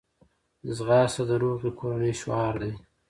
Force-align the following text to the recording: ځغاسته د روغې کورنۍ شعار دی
ځغاسته 0.75 1.23
د 1.29 1.31
روغې 1.43 1.71
کورنۍ 1.79 2.13
شعار 2.21 2.53
دی 2.61 2.73